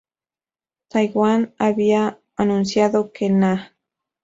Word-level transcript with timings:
Twain 0.89 1.53
había 1.59 2.19
anunciado 2.35 3.11
que 3.13 3.29
"Nah! 3.29 3.67